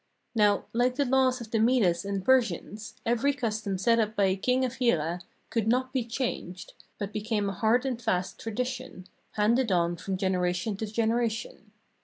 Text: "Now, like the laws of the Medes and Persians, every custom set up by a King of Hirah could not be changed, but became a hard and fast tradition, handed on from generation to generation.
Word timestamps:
"Now, 0.35 0.65
like 0.73 0.95
the 0.95 1.05
laws 1.05 1.41
of 1.41 1.51
the 1.51 1.59
Medes 1.59 2.03
and 2.05 2.25
Persians, 2.25 2.95
every 3.05 3.33
custom 3.33 3.77
set 3.77 3.99
up 3.99 4.15
by 4.15 4.23
a 4.23 4.35
King 4.35 4.65
of 4.65 4.79
Hirah 4.79 5.21
could 5.51 5.67
not 5.67 5.93
be 5.93 6.03
changed, 6.03 6.73
but 6.97 7.13
became 7.13 7.47
a 7.49 7.53
hard 7.53 7.85
and 7.85 8.01
fast 8.01 8.39
tradition, 8.39 9.05
handed 9.33 9.71
on 9.71 9.97
from 9.97 10.17
generation 10.17 10.75
to 10.77 10.87
generation. 10.87 11.71